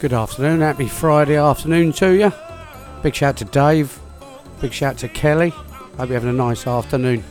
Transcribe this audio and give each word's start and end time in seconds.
Good 0.00 0.12
afternoon. 0.12 0.60
Happy 0.60 0.86
Friday 0.86 1.34
afternoon 1.34 1.92
to 1.94 2.12
you. 2.12 2.32
Big 3.02 3.16
shout 3.16 3.36
to 3.38 3.44
Dave. 3.44 3.98
Big 4.60 4.72
shout 4.72 4.96
to 4.98 5.08
Kelly. 5.08 5.48
Hope 5.48 6.08
you're 6.08 6.20
having 6.20 6.30
a 6.30 6.32
nice 6.32 6.68
afternoon. 6.68 7.24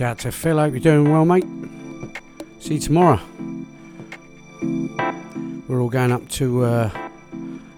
Shout 0.00 0.18
to 0.18 0.32
Phil. 0.32 0.56
Hope 0.56 0.72
you're 0.72 0.80
doing 0.80 1.12
well, 1.12 1.26
mate. 1.26 1.44
See 2.58 2.76
you 2.76 2.80
tomorrow. 2.80 3.20
We're 5.68 5.82
all 5.82 5.90
going 5.90 6.10
up 6.10 6.26
to 6.30 6.64
uh, 6.64 6.90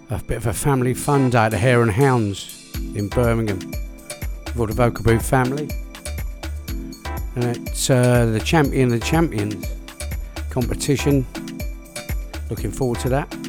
a 0.09 0.23
bit 0.23 0.37
of 0.37 0.47
a 0.47 0.53
family 0.53 0.93
fun 0.93 1.31
day 1.31 1.39
at 1.39 1.49
the 1.49 1.57
Hare 1.57 1.81
and 1.81 1.91
Hounds 1.91 2.71
in 2.95 3.09
Birmingham 3.09 3.59
with 3.59 4.57
all 4.57 4.67
the 4.67 4.73
Vocal 4.73 5.03
Booth 5.03 5.29
family. 5.29 5.69
And 7.35 7.57
it's 7.57 7.89
uh, 7.89 8.27
the 8.27 8.39
champion 8.39 8.93
of 8.93 9.01
the 9.01 9.05
champions 9.05 9.67
competition. 10.49 11.25
Looking 12.49 12.71
forward 12.71 13.01
to 13.01 13.09
that. 13.09 13.42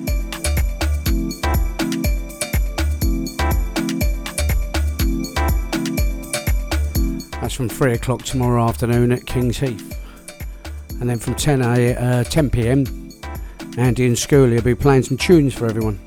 That's 7.54 7.70
from 7.70 7.86
3 7.86 7.92
o'clock 7.92 8.24
tomorrow 8.24 8.66
afternoon 8.66 9.12
at 9.12 9.26
King's 9.26 9.58
Heath. 9.58 9.96
And 11.00 11.08
then 11.08 11.20
from 11.20 11.36
10, 11.36 11.62
a, 11.62 11.94
uh, 11.94 12.24
10 12.24 12.50
pm, 12.50 12.84
Andy 13.78 14.06
and 14.06 14.16
Schooley 14.16 14.56
will 14.56 14.62
be 14.62 14.74
playing 14.74 15.04
some 15.04 15.16
tunes 15.16 15.54
for 15.54 15.66
everyone. 15.66 16.00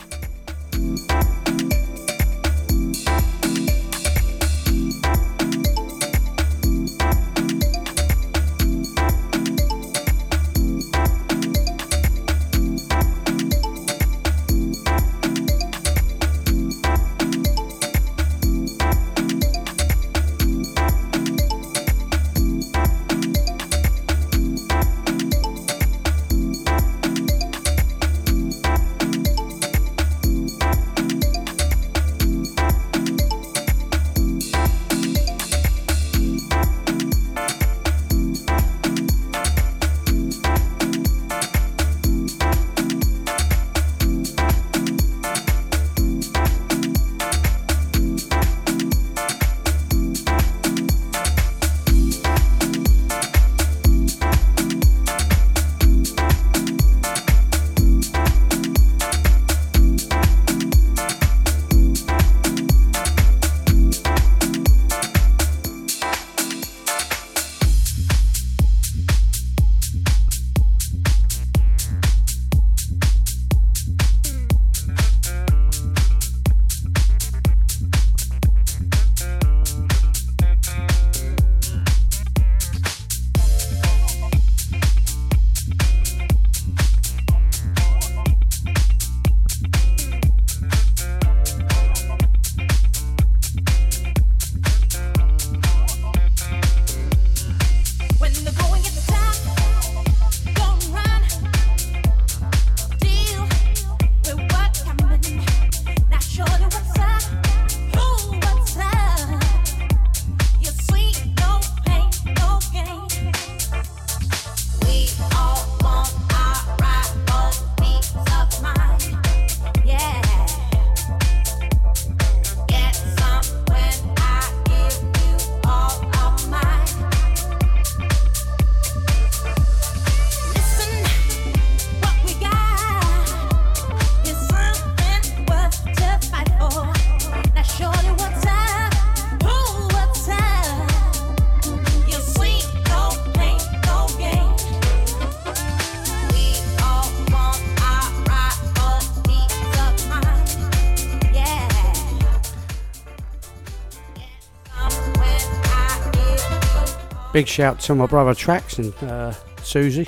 Big 157.37 157.47
shout 157.47 157.79
to 157.81 157.93
my 157.93 158.07
brother 158.07 158.31
Trax 158.31 158.79
and 158.79 158.91
uh, 159.07 159.31
Susie. 159.61 160.07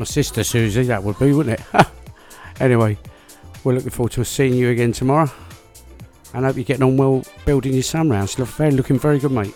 My 0.00 0.04
sister 0.04 0.42
Susie, 0.42 0.82
that 0.82 1.04
would 1.04 1.16
be, 1.20 1.32
wouldn't 1.32 1.60
it? 1.60 1.86
anyway, 2.60 2.98
we're 3.62 3.74
looking 3.74 3.90
forward 3.90 4.10
to 4.14 4.24
seeing 4.24 4.54
you 4.54 4.70
again 4.70 4.90
tomorrow. 4.90 5.30
And 6.34 6.44
I 6.44 6.48
hope 6.48 6.56
you're 6.56 6.64
getting 6.64 6.82
on 6.82 6.96
well 6.96 7.22
building 7.44 7.74
your 7.74 7.84
sunrounds. 7.84 8.40
Look 8.40 8.48
very, 8.48 8.72
looking 8.72 8.98
very 8.98 9.20
good, 9.20 9.30
mate. 9.30 9.54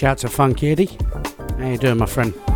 Shout 0.00 0.16
to 0.16 0.30
Funky 0.30 0.70
Eddie. 0.70 0.88
How 1.58 1.68
you 1.68 1.76
doing, 1.76 1.98
my 1.98 2.06
friend? 2.06 2.49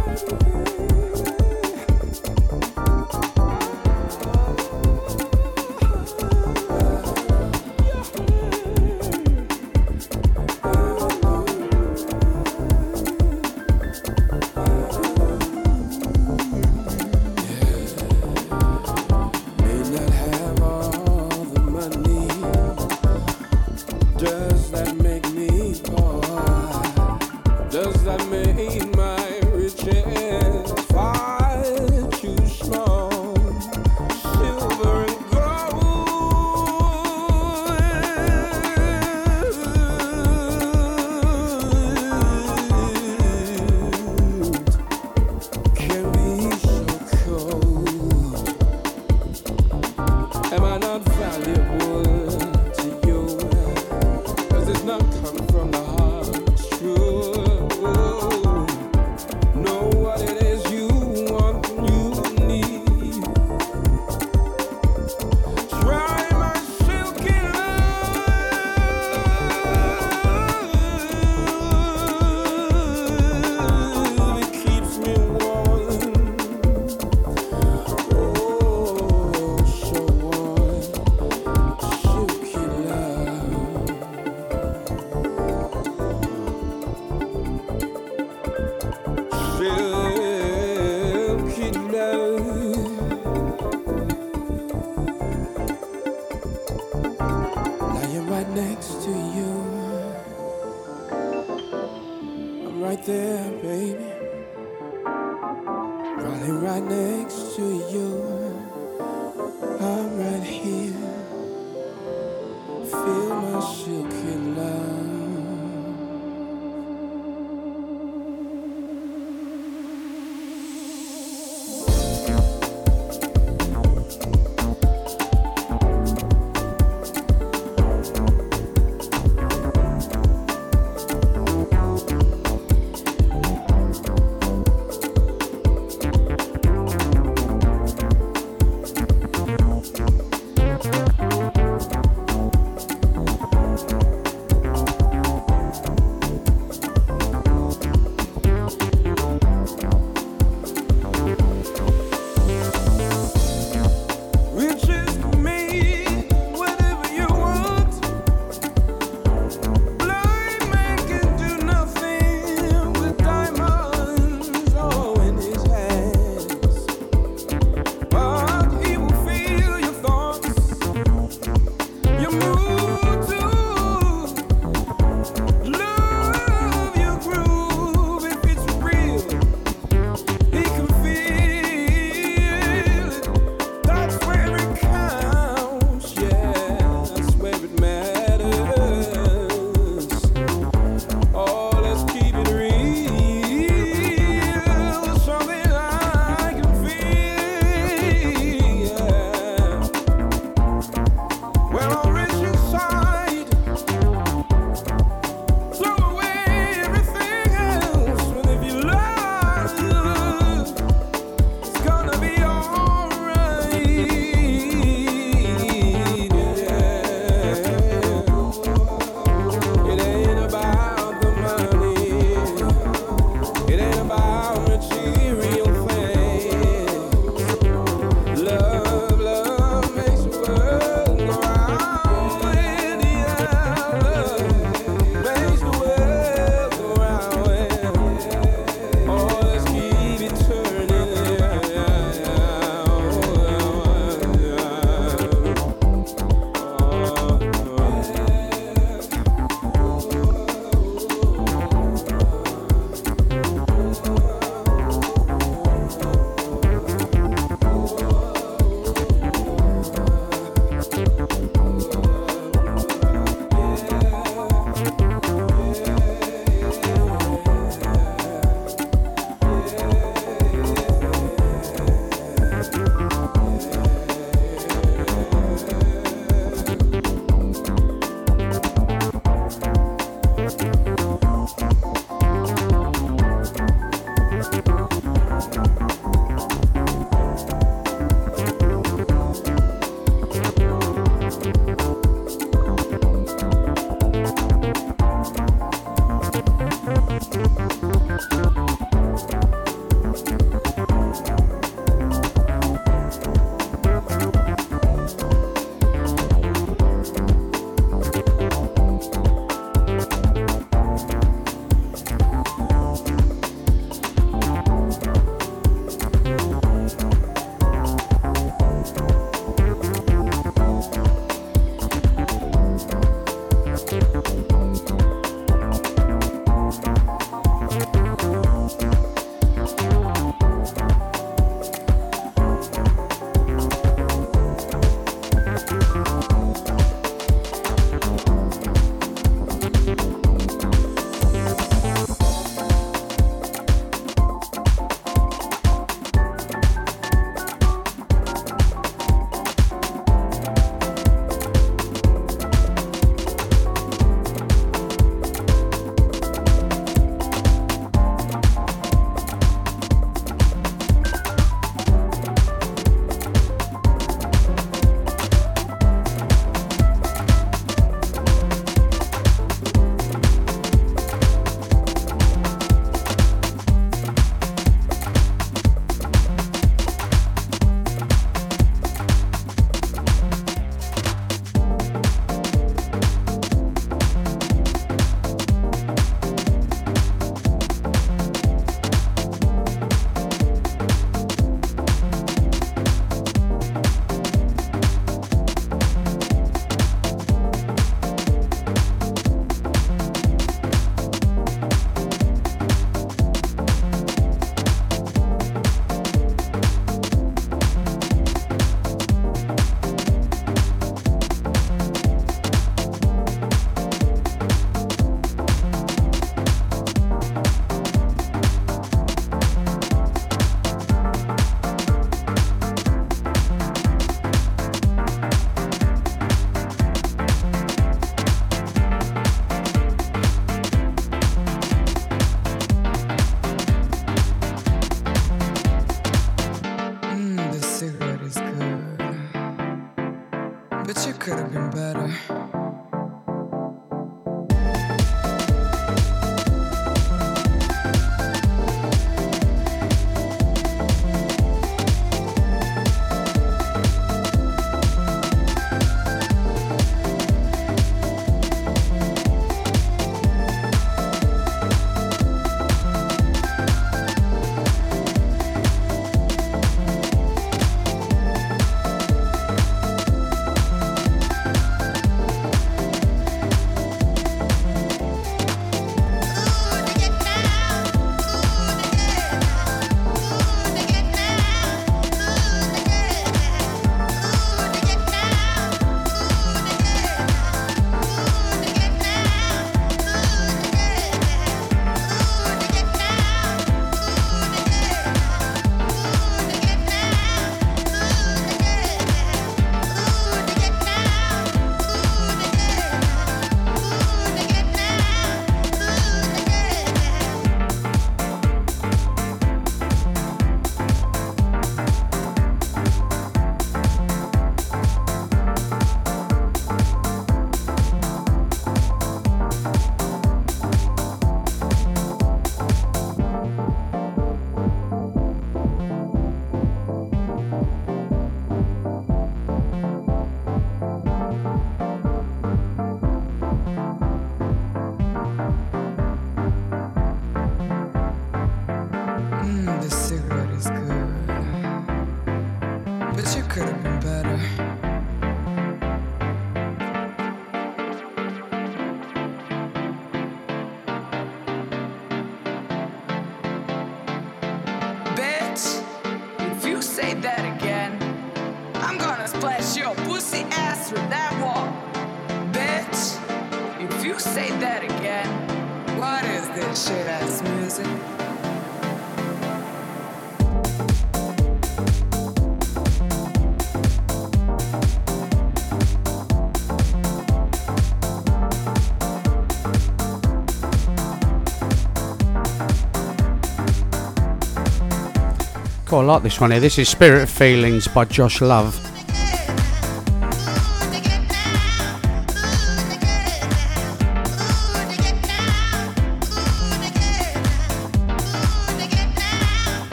Quite 585.94 586.06
like 586.06 586.22
this 586.24 586.40
one 586.40 586.50
here. 586.50 586.58
This 586.58 586.76
is 586.76 586.88
Spirit 586.88 587.22
of 587.22 587.30
Feelings 587.30 587.86
by 587.86 588.04
Josh 588.04 588.40
Love. 588.40 588.74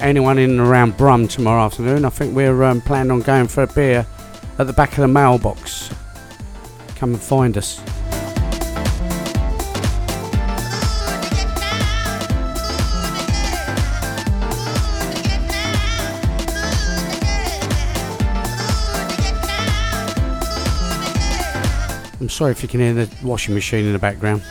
anyone 0.00 0.38
in 0.38 0.50
and 0.50 0.60
around 0.60 0.96
Brum 0.96 1.28
tomorrow 1.28 1.62
afternoon, 1.62 2.04
I 2.04 2.08
think 2.08 2.34
we're 2.34 2.64
um, 2.64 2.80
planning 2.80 3.12
on 3.12 3.20
going 3.20 3.46
for 3.46 3.62
a 3.62 3.68
beer 3.68 4.04
at 4.58 4.66
the 4.66 4.72
back 4.72 4.90
of 4.90 4.98
the 4.98 5.08
mailbox. 5.08 5.94
Come 6.96 7.10
and 7.14 7.22
find 7.22 7.56
us. 7.56 7.85
Sorry 22.36 22.52
if 22.52 22.62
you 22.62 22.68
can 22.68 22.80
hear 22.80 22.92
the 22.92 23.08
washing 23.26 23.54
machine 23.54 23.86
in 23.86 23.94
the 23.94 23.98
background. 23.98 24.42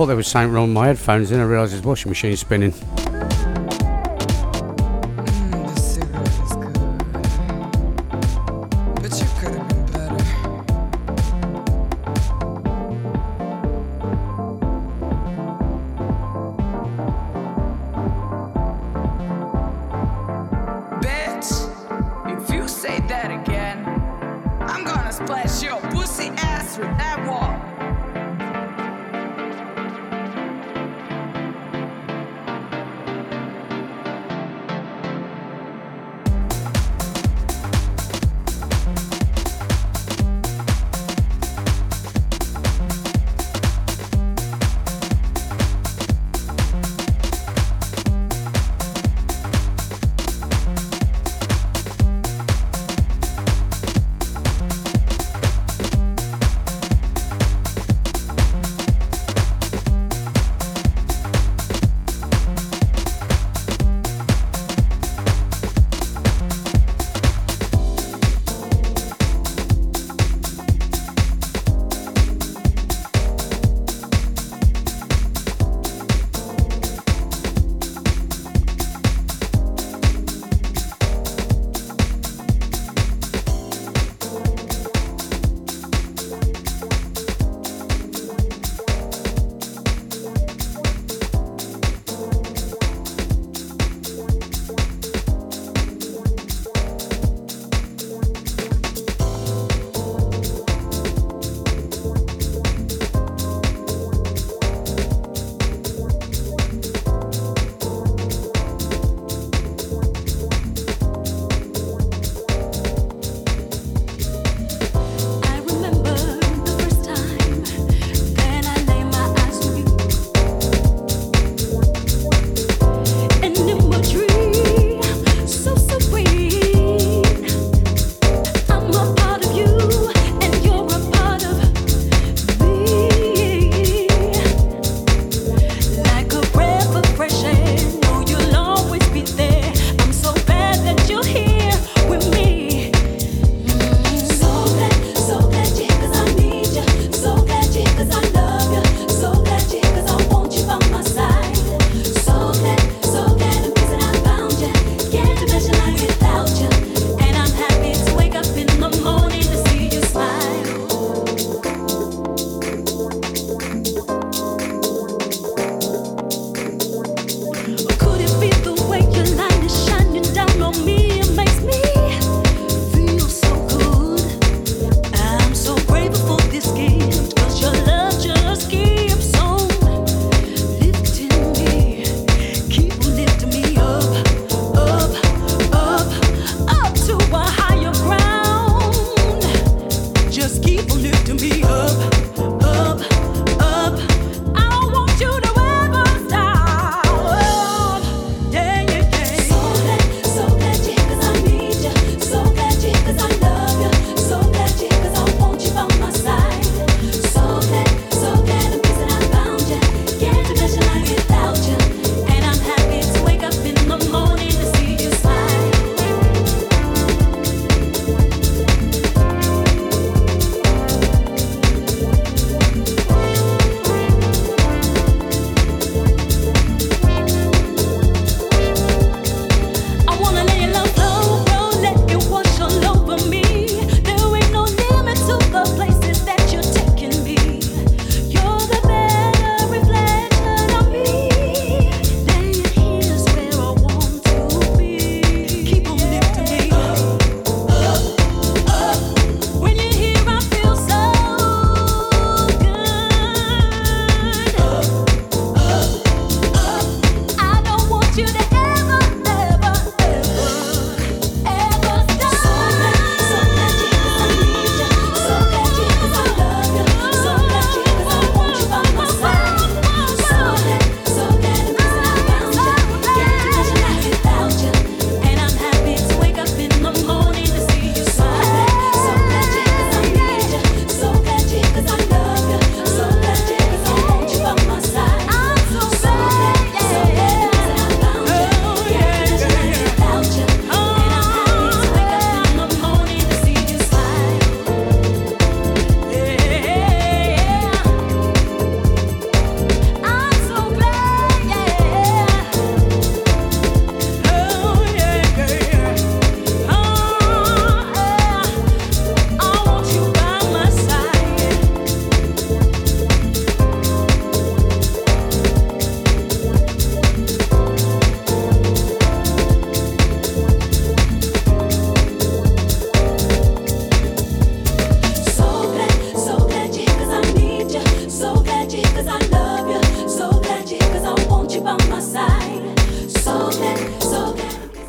Thought 0.00 0.06
there 0.06 0.16
was 0.16 0.26
something 0.26 0.50
wrong 0.50 0.68
with 0.68 0.72
my 0.72 0.86
headphones, 0.86 1.28
then 1.28 1.40
I 1.40 1.42
realised 1.42 1.72
his 1.72 1.82
washing 1.82 2.08
machine 2.08 2.34
spinning. 2.34 2.72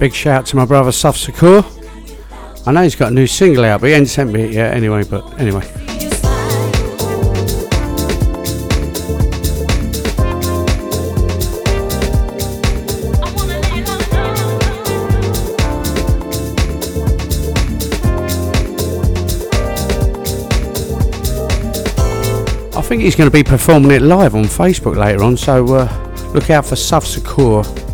Big 0.02 0.16
shout 0.16 0.48
to 0.48 0.56
my 0.56 0.66
brother 0.66 0.92
Suf 0.92 1.16
Sakur. 1.16 1.64
I 2.66 2.72
know 2.72 2.82
he's 2.82 2.96
got 2.96 3.12
a 3.12 3.14
new 3.14 3.28
single 3.28 3.64
out, 3.64 3.82
but 3.82 3.88
he 3.92 3.94
ain't 3.94 4.08
sent 4.08 4.34
me 4.34 4.42
it 4.42 4.52
yet 4.52 4.74
anyway, 4.74 5.04
but 5.04 5.40
anyway. 5.40 5.62
I 22.76 22.82
think 22.82 23.04
he's 23.04 23.16
going 23.16 23.30
to 23.30 23.32
be 23.32 23.44
performing 23.44 23.92
it 23.92 24.02
live 24.02 24.34
on 24.34 24.46
Facebook 24.46 24.96
later 24.96 25.22
on, 25.22 25.38
so 25.38 25.64
uh, 25.76 26.32
look 26.34 26.50
out 26.50 26.66
for 26.66 26.76
Suf 26.76 27.06
Sakur. 27.06 27.91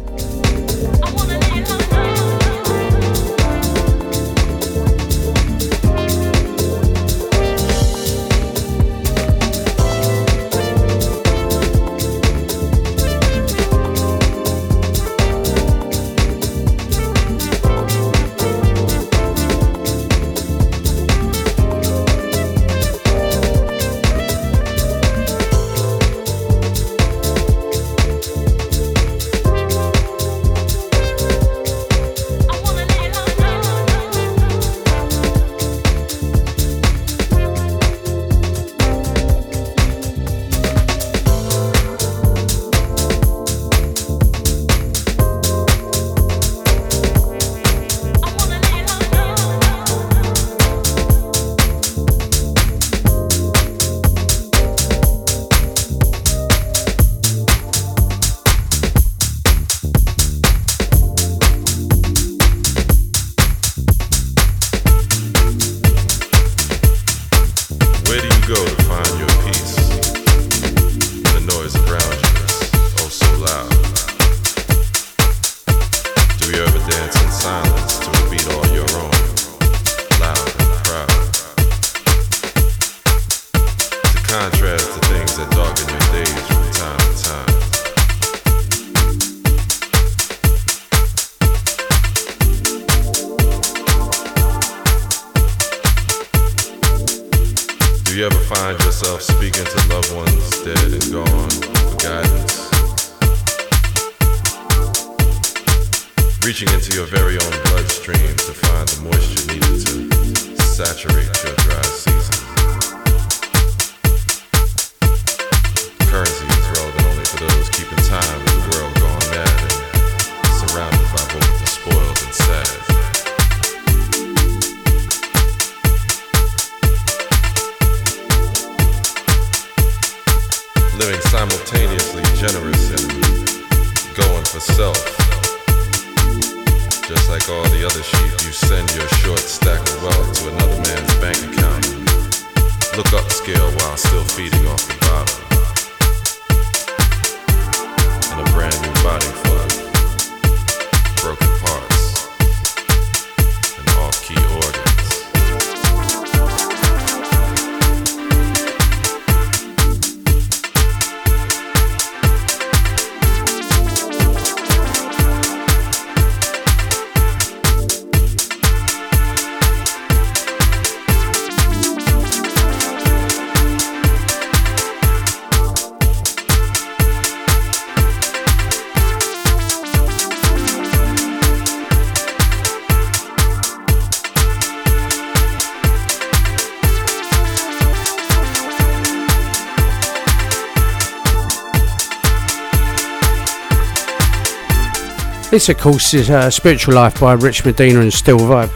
This, 195.58 195.70
of 195.70 195.80
course, 195.80 196.14
is 196.14 196.30
uh, 196.30 196.52
Spiritual 196.52 196.94
Life 196.94 197.20
by 197.20 197.34
Rich 197.34 197.66
Medina 197.66 198.02
and 198.02 198.14
Steal 198.14 198.38
Vybe. 198.38 198.70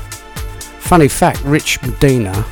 Funny 0.79 1.07
fact 1.07 1.39
Rich 1.43 1.79
Medina 1.83 2.43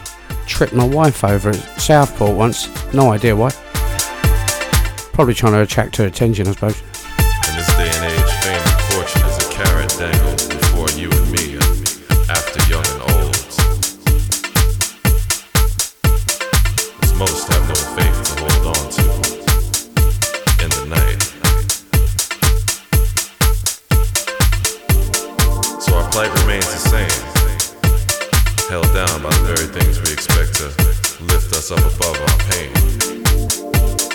tripped 0.46 0.74
my 0.74 0.84
wife 0.86 1.24
over 1.24 1.50
at 1.50 1.82
Southport 1.82 2.38
once. 2.38 2.70
No 2.94 3.12
idea 3.12 3.36
why. 3.36 3.50
Probably 5.14 5.34
trying 5.34 5.54
to 5.54 5.62
attract 5.62 5.96
her 5.98 6.06
attention, 6.06 6.48
I 6.48 6.52
suppose. 6.52 6.80
In 6.80 7.56
this 7.58 7.76
day 7.76 7.90
and 7.90 8.06
age, 8.06 8.32
fame 8.44 8.62
and 8.62 8.82
fortune 8.94 9.28
is 9.28 9.48
a 9.48 9.52
carrot 9.52 9.90
dangled 9.98 10.48
before 10.48 10.90
you 10.92 11.10
and 11.10 11.32
me, 11.32 11.58
after 12.30 12.62
young 12.70 12.86
and 12.86 13.02
old. 13.10 13.36
As 17.02 17.14
most 17.16 17.48
have 17.52 17.68
no 17.68 17.74
faith 17.98 18.36
to 18.36 18.44
hold 18.44 18.78
on 18.78 18.92
to 18.92 19.19
remains 26.50 26.66
the 26.66 26.90
same. 26.90 28.70
Held 28.70 28.92
down 28.94 29.22
by 29.22 29.30
the 29.30 29.54
very 29.54 29.68
things 29.68 30.02
we 30.02 30.12
expect 30.12 30.56
to 30.56 30.66
lift 31.26 31.54
us 31.54 31.70
up 31.70 31.80
above 31.80 32.18
our 32.20 32.38
pain. 32.50 34.09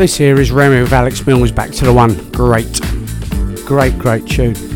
This 0.00 0.16
here 0.16 0.40
is 0.40 0.50
Remy 0.50 0.80
with 0.80 0.94
Alex 0.94 1.26
Mills, 1.26 1.52
Back 1.52 1.72
to 1.72 1.84
the 1.84 1.92
One. 1.92 2.14
Great, 2.30 2.80
great, 3.66 3.98
great 3.98 4.26
tune. 4.26 4.69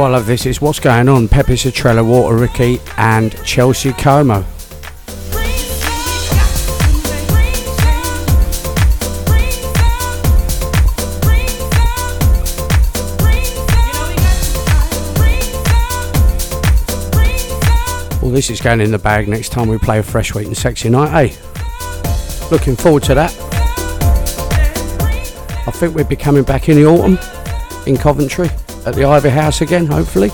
Oh, 0.00 0.04
I 0.04 0.08
love 0.08 0.24
this. 0.24 0.46
It's 0.46 0.62
What's 0.62 0.80
Going 0.80 1.10
On. 1.10 1.28
Peppe 1.28 1.52
Citrella, 1.52 2.02
Walter 2.02 2.34
Ricci, 2.34 2.80
and 2.96 3.36
Chelsea 3.44 3.92
Como. 3.92 4.46
Well, 18.22 18.30
this 18.30 18.48
is 18.48 18.62
going 18.62 18.80
in 18.80 18.90
the 18.90 18.98
bag 18.98 19.28
next 19.28 19.50
time 19.50 19.68
we 19.68 19.76
play 19.76 19.98
a 19.98 20.02
Fresh 20.02 20.34
Wheat 20.34 20.46
and 20.46 20.56
Sexy 20.56 20.88
Night, 20.88 21.12
eh? 21.12 22.48
Looking 22.50 22.74
forward 22.74 23.02
to 23.02 23.14
that. 23.16 23.36
I 25.66 25.70
think 25.72 25.94
we'll 25.94 26.06
be 26.06 26.16
coming 26.16 26.44
back 26.44 26.70
in 26.70 26.76
the 26.76 26.86
autumn 26.86 27.18
in 27.86 27.98
Coventry 27.98 28.48
at 28.86 28.94
the 28.94 29.04
Ivy 29.04 29.28
House 29.28 29.60
again, 29.60 29.86
hopefully. 29.86 30.30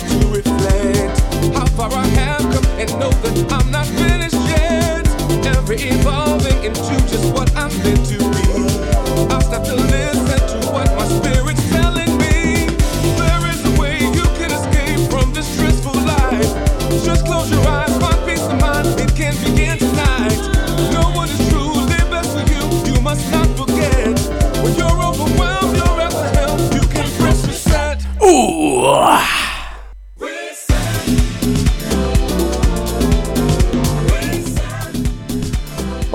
to 0.00 0.26
reflect 0.28 1.20
how 1.54 1.66
far 1.76 1.92
I 1.92 2.06
have 2.06 2.42
come 2.52 2.66
and 2.78 2.90
know 2.98 3.10
that 3.10 3.52
I'm 3.52 3.70
not 3.70 3.86
finished 3.86 4.34
yet. 4.34 5.06
Evolving 5.76 6.62
into 6.62 6.94
just 7.08 7.32
what 7.34 7.50
I'm 7.56 7.70
meant 7.82 8.06
to 8.06 8.23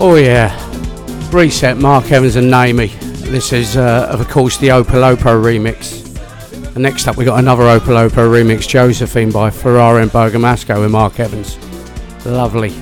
Oh 0.01 0.15
yeah, 0.15 0.55
reset 1.29 1.75
Marc 1.75 2.09
Evans 2.13 2.37
and 2.37 2.49
Naomi. 2.49 2.87
This 2.87 3.51
is, 3.51 3.75
uh, 3.75 4.07
of 4.09 4.25
course, 4.29 4.55
the 4.55 4.69
Opolopo 4.69 5.35
remix. 5.43 6.05
And 6.73 6.83
next 6.83 7.09
up, 7.09 7.17
we 7.17 7.25
got 7.25 7.37
another 7.37 7.63
Opolopo 7.63 8.29
remix, 8.31 8.65
Josephine 8.65 9.29
by 9.29 9.49
Ferrari 9.49 10.03
and 10.03 10.09
Bergamasco 10.09 10.83
and 10.83 10.93
Marc 10.93 11.19
Evans. 11.19 11.57
Lovely. 12.25 12.73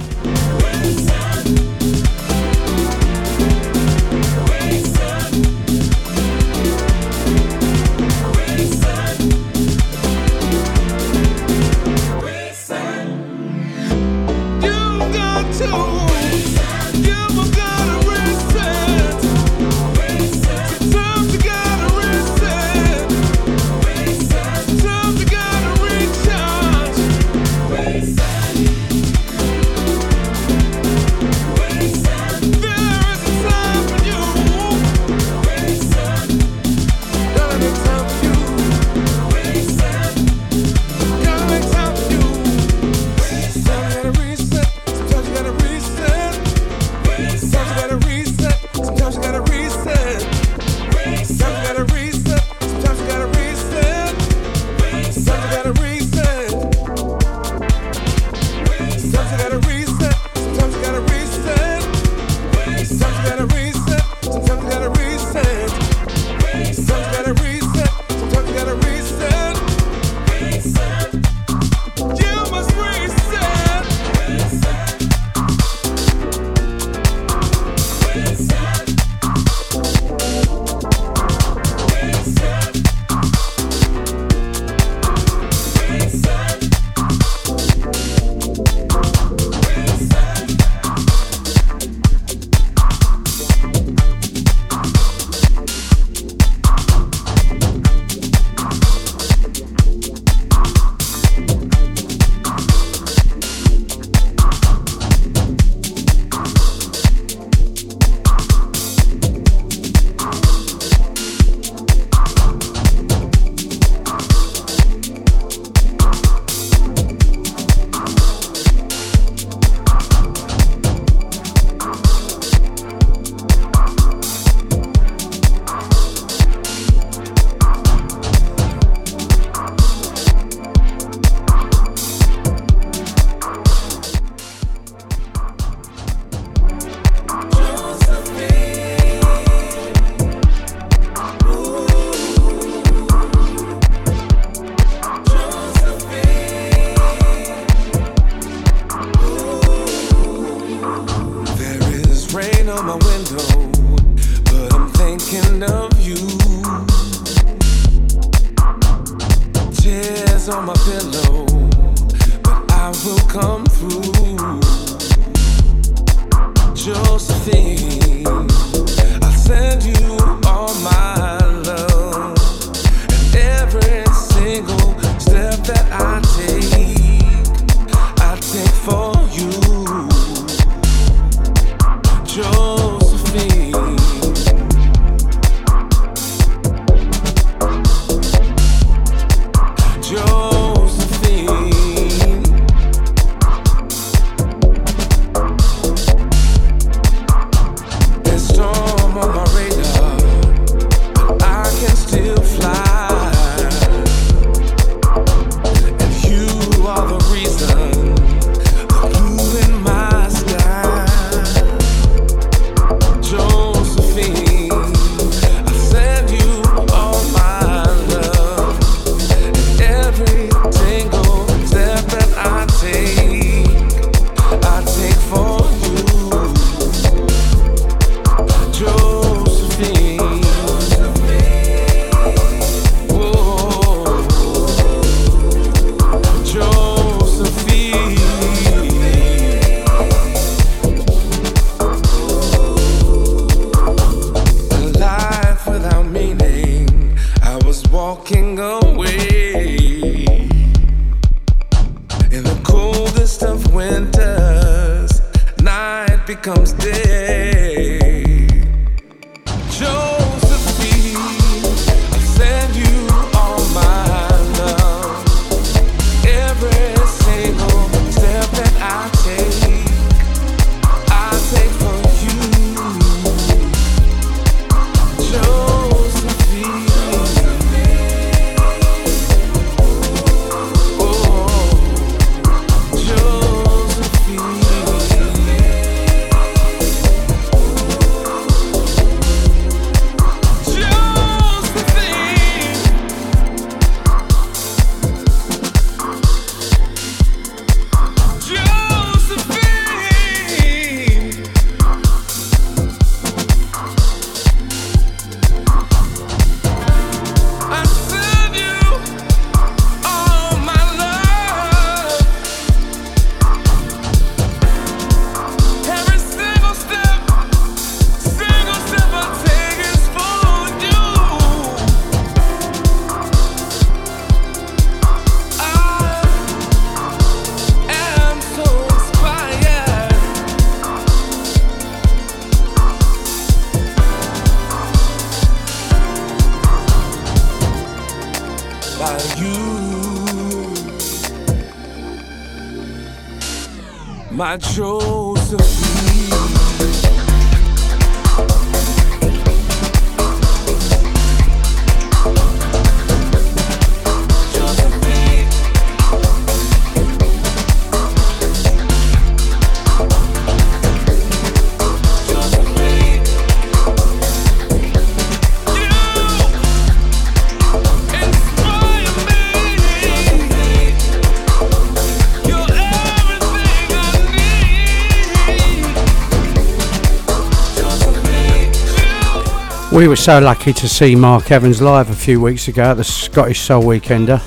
We 379.98 380.08
were 380.08 380.16
so 380.16 380.38
lucky 380.38 380.74
to 380.74 380.88
see 380.88 381.16
Marc 381.16 381.50
Evans 381.50 381.82
live 381.82 382.12
a 382.12 382.16
few 382.16 382.40
weeks 382.40 382.68
ago 382.68 382.92
at 382.92 382.98
the 382.98 383.04
Scottish 383.04 383.62
Soul 383.62 383.82
Weekender, 383.82 384.40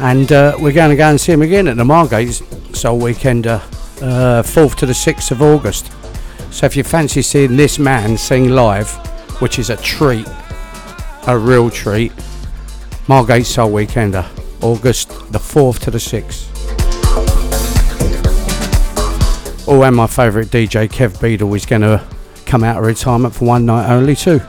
and 0.00 0.32
uh, 0.32 0.56
we're 0.58 0.72
going 0.72 0.88
to 0.88 0.96
go 0.96 1.10
and 1.10 1.20
see 1.20 1.32
him 1.32 1.42
again 1.42 1.68
at 1.68 1.76
the 1.76 1.84
Margate 1.84 2.32
Soul 2.72 2.98
Weekender, 2.98 3.60
uh, 4.00 4.42
4th 4.42 4.76
to 4.76 4.86
the 4.86 4.94
6th 4.94 5.30
of 5.30 5.42
August. 5.42 5.92
So 6.50 6.64
if 6.64 6.74
you 6.74 6.84
fancy 6.84 7.20
seeing 7.20 7.56
this 7.56 7.78
man 7.78 8.16
sing 8.16 8.48
live, 8.48 8.90
which 9.42 9.58
is 9.58 9.68
a 9.68 9.76
treat, 9.76 10.26
a 11.26 11.38
real 11.38 11.68
treat, 11.68 12.12
Margate 13.08 13.44
Soul 13.44 13.70
Weekender, 13.70 14.24
August 14.62 15.10
the 15.32 15.38
4th 15.38 15.80
to 15.80 15.90
the 15.90 15.98
6th. 15.98 16.48
Oh, 19.68 19.82
and 19.82 19.94
my 19.94 20.06
favourite 20.06 20.48
DJ 20.48 20.88
Kev 20.88 21.20
Beadle 21.20 21.52
is 21.52 21.66
going 21.66 21.82
to 21.82 22.02
come 22.46 22.64
out 22.64 22.78
of 22.78 22.84
retirement 22.84 23.34
for 23.34 23.44
one 23.44 23.66
night 23.66 23.90
only 23.90 24.16
too. 24.16 24.40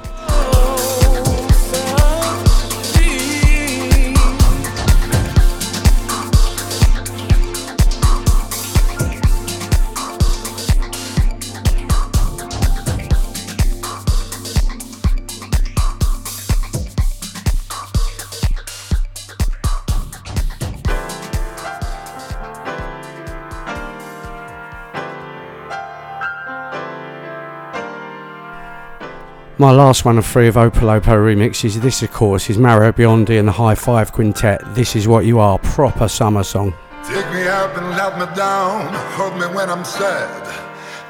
My 29.60 29.72
last 29.72 30.06
one 30.06 30.20
of 30.20 30.26
three 30.28 30.48
of 30.48 30.54
Opolopo 30.54 31.18
remixes, 31.18 31.82
this 31.82 32.04
of 32.04 32.14
course 32.14 32.48
is 32.48 32.60
Mario 32.60 32.92
Biondi 32.92 33.40
and 33.40 33.48
the 33.48 33.52
High 33.52 33.74
Five 33.74 34.12
Quintet. 34.12 34.62
This 34.76 34.96
is 34.96 35.08
what 35.08 35.26
you 35.26 35.40
are, 35.40 35.58
proper 35.58 36.08
summer 36.08 36.44
song. 36.44 36.76
Take 37.08 37.26
me 37.34 37.48
up 37.48 37.76
and 37.76 37.90
let 37.90 38.20
me 38.20 38.36
down, 38.36 38.94
hold 39.16 39.34
me 39.34 39.48
when 39.56 39.68
I'm 39.68 39.84
sad. 39.84 40.46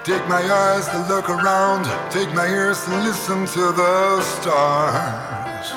Take 0.05 0.25
my 0.29 0.41
eyes 0.41 0.87
to 0.87 1.13
look 1.13 1.29
around, 1.29 1.83
take 2.09 2.33
my 2.33 2.47
ears 2.47 2.85
to 2.85 2.91
listen 3.01 3.45
to 3.47 3.73
the 3.73 4.21
stars. 4.21 5.73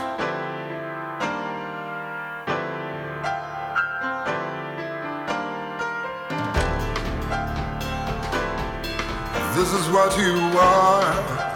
This 9.56 9.72
is 9.72 9.88
what 9.90 10.16
you 10.16 10.36
are. 10.56 11.49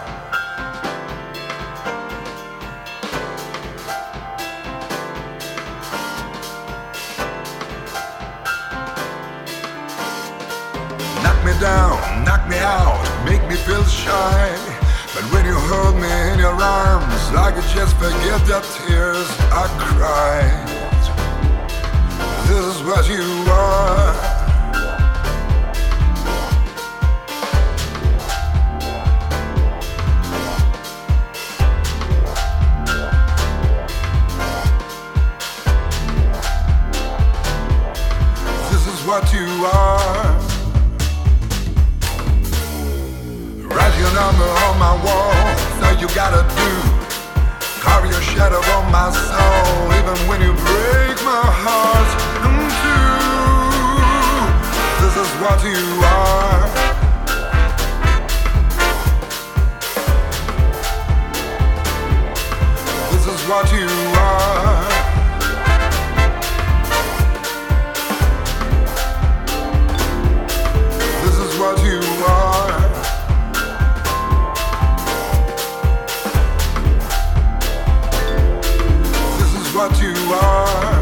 Down, 11.64 12.24
knock 12.26 12.46
me 12.46 12.58
out, 12.58 13.00
make 13.24 13.42
me 13.48 13.56
feel 13.56 13.82
shy. 13.84 14.54
But 15.14 15.24
when 15.32 15.46
you 15.46 15.54
hold 15.54 15.96
me 15.96 16.12
in 16.30 16.38
your 16.38 16.52
arms, 16.52 17.22
I 17.32 17.52
could 17.54 17.68
just 17.72 17.96
forget 17.96 18.40
the 18.44 18.60
tears 18.74 19.28
I 19.50 19.64
cried. 19.80 20.68
This 22.48 22.64
is 22.72 22.82
what 22.82 23.08
you 23.08 23.24
are. 23.50 24.12
This 38.70 38.86
is 38.86 39.06
what 39.06 39.32
you 39.32 39.46
are. 39.64 40.33
Number 44.12 44.48
on 44.66 44.78
my 44.78 44.94
wall. 45.04 45.32
All 45.84 45.96
you 46.00 46.08
gotta 46.14 46.42
do, 46.60 46.70
carve 47.80 48.04
your 48.10 48.20
shadow 48.20 48.60
on 48.76 48.90
my 48.92 49.10
soul. 49.10 49.92
Even 49.98 50.16
when 50.28 50.40
you 50.40 50.52
break 50.52 51.16
my 51.24 51.46
heart 51.64 52.10
in 52.44 52.68
two, 52.82 53.24
this 55.00 55.16
is 55.16 55.30
what 55.40 55.58
you 55.64 55.82
are. 56.04 56.62
This 63.12 63.26
is 63.26 63.40
what 63.48 63.72
you 63.72 63.88
are. 64.18 64.83
You 80.24 80.32
are. 80.32 80.93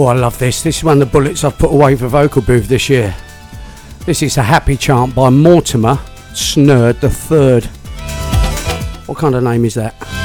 Oh, 0.00 0.04
I 0.04 0.12
love 0.12 0.38
this. 0.38 0.62
This 0.62 0.76
is 0.76 0.84
one 0.84 1.02
of 1.02 1.08
the 1.08 1.12
bullets 1.12 1.42
I've 1.42 1.58
put 1.58 1.72
away 1.72 1.96
for 1.96 2.06
Vocal 2.06 2.40
Booth 2.40 2.68
this 2.68 2.88
year. 2.88 3.12
This 4.06 4.22
is 4.22 4.36
a 4.36 4.44
happy 4.44 4.76
chant 4.76 5.12
by 5.12 5.28
Mortimer 5.28 5.96
Snerd 6.34 7.00
the 7.00 7.10
Third. 7.10 7.64
What 9.08 9.18
kind 9.18 9.34
of 9.34 9.42
name 9.42 9.64
is 9.64 9.74
that? 9.74 10.17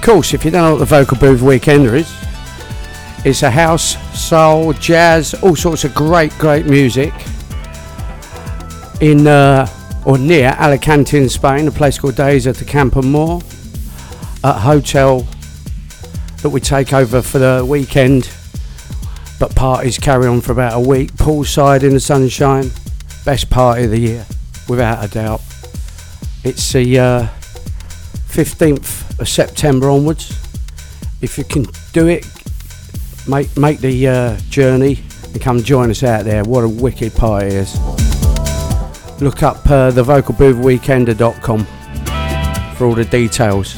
Course, 0.00 0.32
if 0.32 0.44
you 0.44 0.50
don't 0.50 0.62
know 0.62 0.72
what 0.72 0.78
the 0.78 0.84
Vocal 0.84 1.16
Booth 1.18 1.40
Weekender 1.40 1.94
is, 1.94 2.12
it's 3.24 3.42
a 3.42 3.50
house, 3.50 3.96
soul, 4.18 4.72
jazz, 4.74 5.34
all 5.42 5.56
sorts 5.56 5.84
of 5.84 5.94
great, 5.94 6.36
great 6.38 6.66
music 6.66 7.12
in 9.00 9.26
uh, 9.26 9.66
or 10.04 10.18
near 10.18 10.56
Alicante 10.58 11.18
in 11.18 11.28
Spain, 11.28 11.66
a 11.66 11.70
place 11.70 11.98
called 11.98 12.16
Days 12.16 12.46
at 12.46 12.56
the 12.56 12.64
Camp 12.64 12.94
a 12.96 14.52
hotel 14.52 15.26
that 16.42 16.50
we 16.50 16.60
take 16.60 16.92
over 16.92 17.22
for 17.22 17.38
the 17.38 17.64
weekend, 17.68 18.30
but 19.38 19.54
parties 19.54 19.98
carry 19.98 20.26
on 20.26 20.40
for 20.40 20.52
about 20.52 20.74
a 20.74 20.80
week. 20.80 21.12
Poolside 21.12 21.82
in 21.82 21.92
the 21.92 22.00
sunshine, 22.00 22.70
best 23.24 23.50
party 23.50 23.84
of 23.84 23.90
the 23.90 23.98
year, 23.98 24.26
without 24.68 25.04
a 25.04 25.08
doubt. 25.08 25.40
It's 26.44 26.72
the 26.72 26.98
uh, 26.98 27.28
15th 28.32 29.20
of 29.20 29.28
September 29.28 29.90
onwards. 29.90 30.30
If 31.20 31.36
you 31.36 31.44
can 31.44 31.66
do 31.92 32.08
it, 32.08 32.26
make 33.28 33.54
make 33.58 33.80
the 33.80 34.08
uh, 34.08 34.38
journey 34.48 35.04
and 35.24 35.40
come 35.40 35.62
join 35.62 35.90
us 35.90 36.02
out 36.02 36.24
there. 36.24 36.42
What 36.42 36.64
a 36.64 36.68
wicked 36.68 37.14
party 37.14 37.48
it 37.48 37.52
is. 37.52 37.78
Look 39.20 39.42
up 39.42 39.70
uh, 39.70 39.90
the 39.90 40.02
vocalboothweekender.com 40.02 41.66
for 42.74 42.86
all 42.86 42.94
the 42.94 43.04
details. 43.04 43.76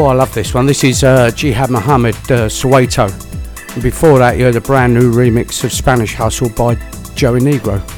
Oh, 0.00 0.04
I 0.04 0.14
love 0.14 0.32
this 0.32 0.54
one. 0.54 0.64
This 0.64 0.84
is 0.84 1.02
uh, 1.02 1.32
Jihad 1.32 1.70
Muhammad 1.70 2.14
uh, 2.30 2.46
Soweto. 2.48 3.10
And 3.74 3.82
before 3.82 4.20
that, 4.20 4.38
you 4.38 4.44
heard 4.44 4.54
a 4.54 4.60
brand 4.60 4.94
new 4.94 5.12
remix 5.12 5.64
of 5.64 5.72
Spanish 5.72 6.14
Hustle 6.14 6.50
by 6.50 6.76
Joey 7.16 7.40
Negro. 7.40 7.97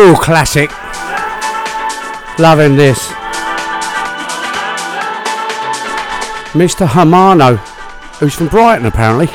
Oh, 0.00 0.14
classic. 0.14 0.70
Loving 2.38 2.76
this. 2.76 3.08
Mr. 6.52 6.86
Hermano, 6.86 7.56
who's 8.20 8.32
from 8.32 8.46
Brighton 8.46 8.86
apparently. 8.86 9.26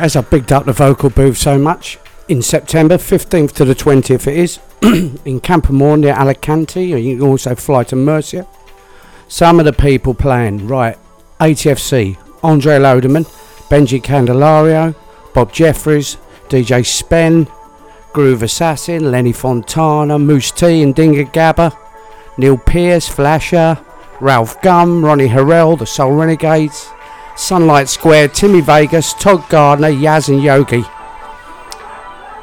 As 0.00 0.16
I 0.16 0.22
bigged 0.22 0.50
up 0.50 0.64
the 0.64 0.72
vocal 0.72 1.10
booth 1.10 1.36
so 1.36 1.58
much, 1.58 1.98
in 2.26 2.40
September, 2.40 2.96
15th 2.96 3.52
to 3.52 3.66
the 3.66 3.74
20th 3.74 4.26
it 4.26 4.34
is, 4.34 4.58
in 5.26 5.42
Campoamor 5.42 6.00
near 6.00 6.14
Alicante, 6.14 6.82
you 6.82 7.18
can 7.18 7.28
also 7.28 7.54
fly 7.54 7.84
to 7.84 7.96
Murcia. 7.96 8.46
Some 9.28 9.58
of 9.58 9.66
the 9.66 9.74
people 9.74 10.14
playing, 10.14 10.66
right, 10.66 10.96
ATFC, 11.38 12.16
Andre 12.42 12.78
Lodemann, 12.78 13.26
Benji 13.68 14.00
Candelario, 14.02 14.96
Bob 15.34 15.52
Jeffries, 15.52 16.16
DJ 16.48 16.86
Spen, 16.86 17.46
Groove 18.14 18.42
Assassin, 18.42 19.10
Lenny 19.10 19.34
Fontana, 19.34 20.18
Moose 20.18 20.50
T 20.50 20.82
and 20.82 20.96
Dinga 20.96 21.30
Gabba, 21.30 21.76
Neil 22.38 22.56
Pierce, 22.56 23.06
Flasher, 23.06 23.78
Ralf 24.18 24.62
Gum, 24.62 25.04
Ronnie 25.04 25.28
Herel, 25.28 25.76
The 25.78 25.84
Soul 25.84 26.12
Renegades, 26.12 26.88
Sunlight 27.40 27.88
Square, 27.88 28.28
Timmy 28.28 28.60
Vegas, 28.60 29.14
Todd 29.14 29.48
Gardner, 29.48 29.88
Yaz 29.88 30.28
and 30.28 30.42
Yogi. 30.42 30.84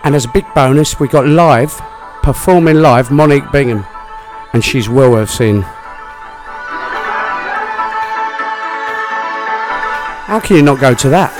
And 0.03 0.15
as 0.15 0.25
a 0.25 0.29
big 0.29 0.43
bonus, 0.55 0.99
we 0.99 1.07
got 1.07 1.27
live, 1.27 1.79
performing 2.23 2.77
live, 2.77 3.11
Monique 3.11 3.51
Bingham. 3.51 3.85
And 4.53 4.65
she's 4.65 4.89
well 4.89 5.11
worth 5.11 5.29
seeing. 5.29 5.61
How 10.25 10.41
can 10.43 10.55
you 10.57 10.63
not 10.63 10.79
go 10.79 10.95
to 10.95 11.09
that? 11.09 11.31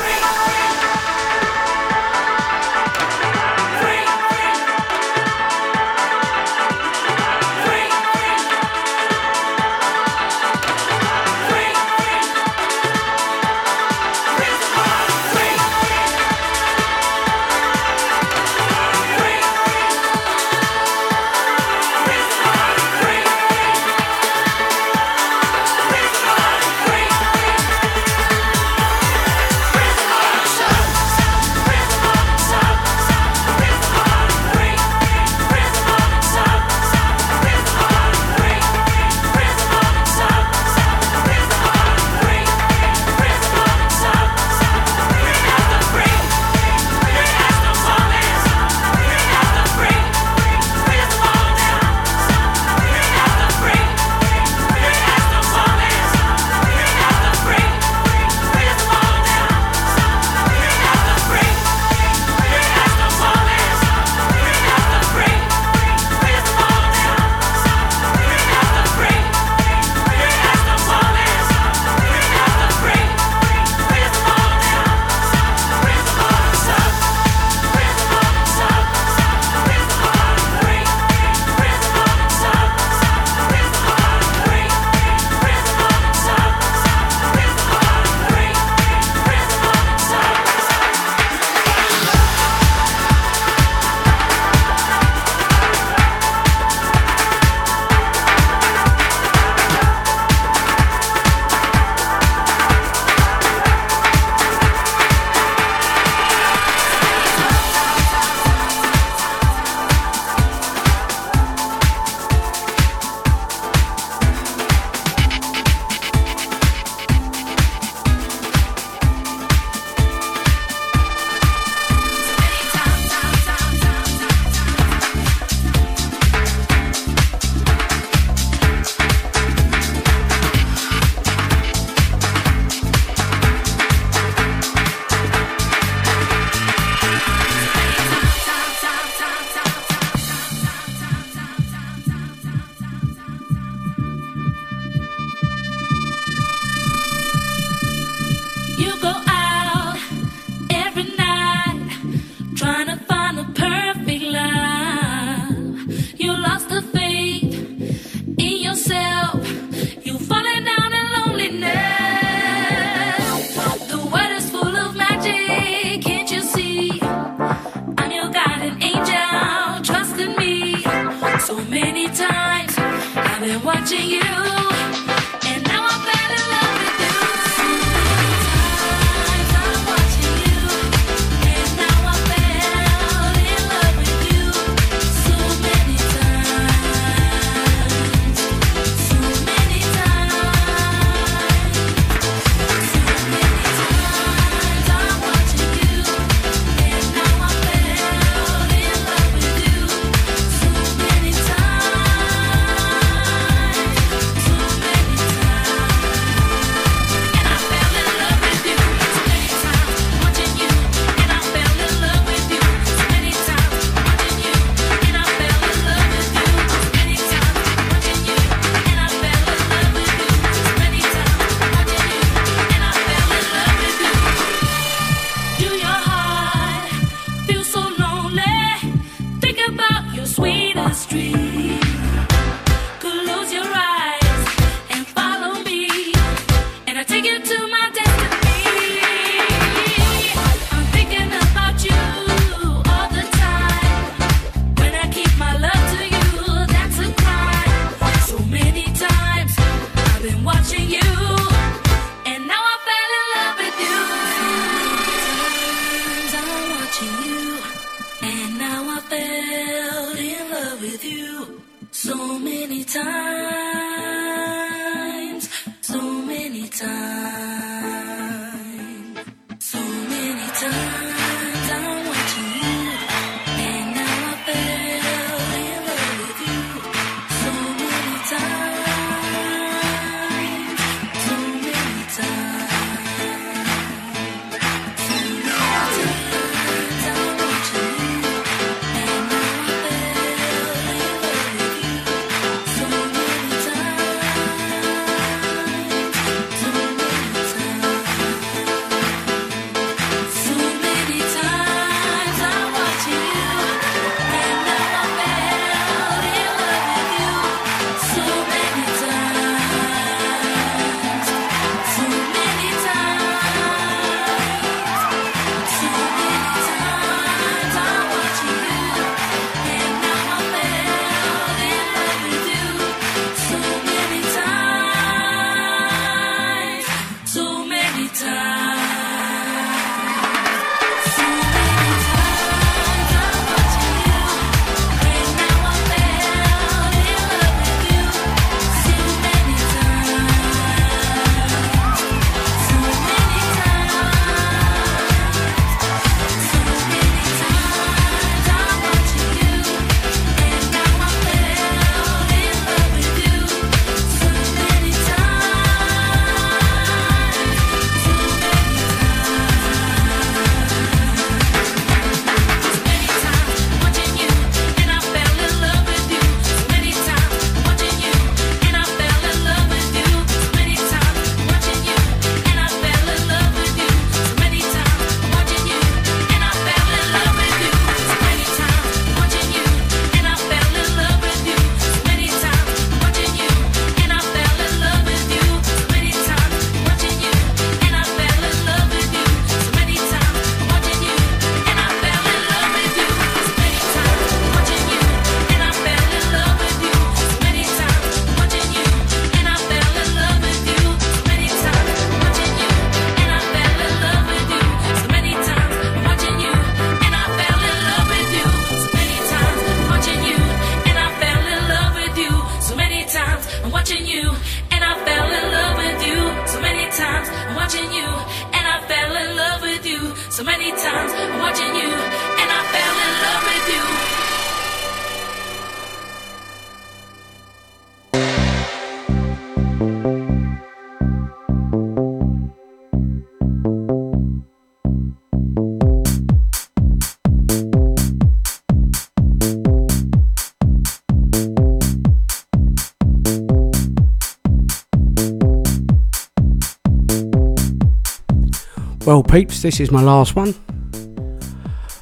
Peeps, 449.27 449.61
this 449.61 449.79
is 449.79 449.91
my 449.91 450.01
last 450.01 450.35
one. 450.35 450.53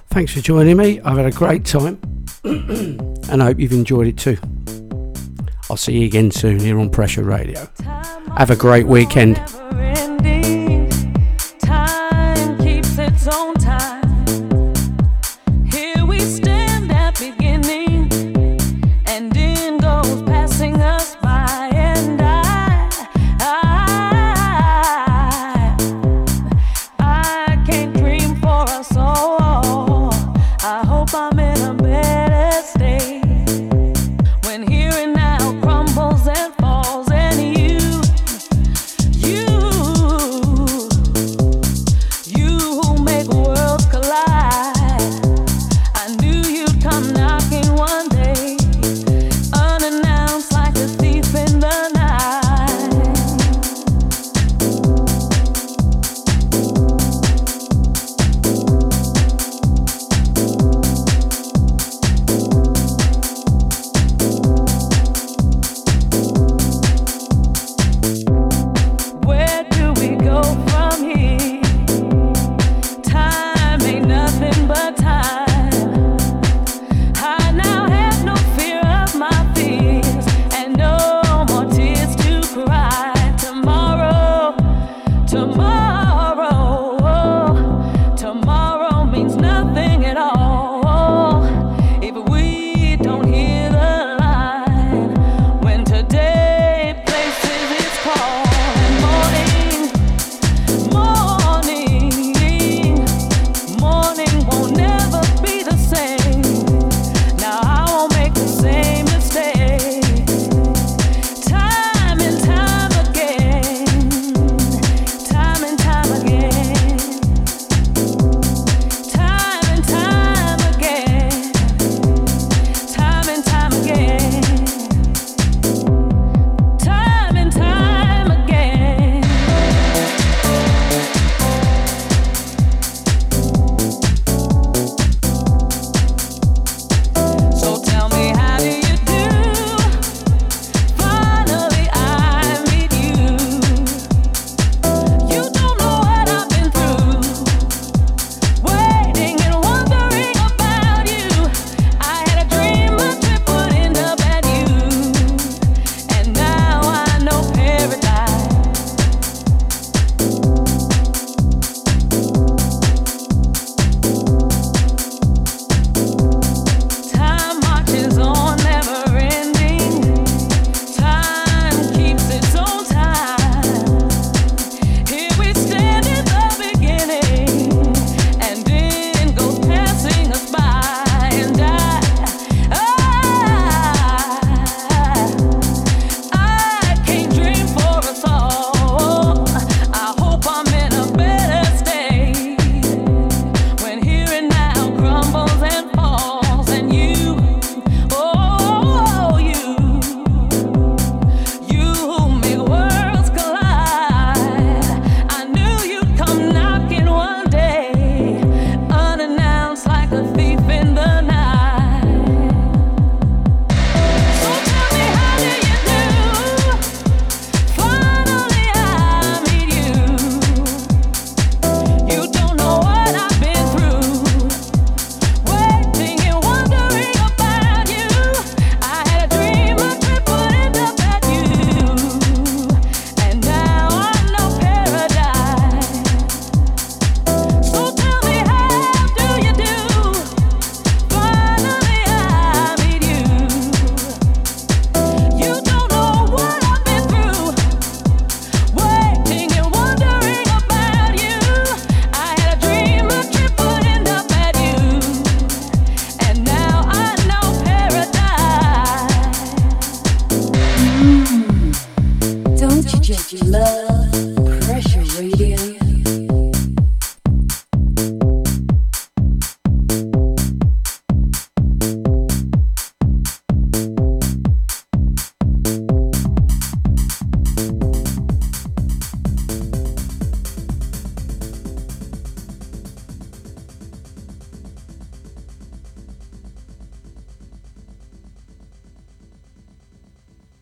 Thanks 0.10 0.34
for 0.34 0.42
joining 0.42 0.78
me. 0.78 1.02
I've 1.02 1.18
had 1.18 1.26
a 1.26 1.32
great 1.32 1.66
time 1.66 2.00
and 2.44 3.42
I 3.42 3.46
hope 3.46 3.60
you've 3.60 3.74
enjoyed 3.74 4.08
it 4.08 4.18
too. 4.18 4.38
I'll 5.70 5.78
see 5.78 6.00
you 6.00 6.06
again 6.06 6.32
soon 6.32 6.60
here 6.60 6.80
on 6.80 6.90
Pressure 6.90 7.24
Radio. 7.24 7.68
Have 8.38 8.52
a 8.52 8.56
great 8.56 8.88
weekend. 8.88 9.38